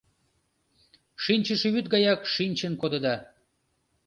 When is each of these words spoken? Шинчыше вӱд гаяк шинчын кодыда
Шинчыше 1.23 1.67
вӱд 1.73 1.85
гаяк 1.93 2.21
шинчын 2.33 2.73
кодыда 2.81 3.15